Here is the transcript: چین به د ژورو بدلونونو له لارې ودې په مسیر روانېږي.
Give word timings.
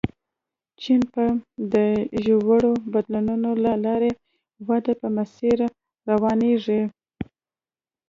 چین 0.81 1.01
به 1.11 1.25
د 1.73 1.75
ژورو 2.25 2.71
بدلونونو 2.93 3.49
له 3.63 3.73
لارې 3.85 4.11
ودې 4.67 4.93
په 5.01 5.07
مسیر 5.17 5.57
روانېږي. 6.09 6.81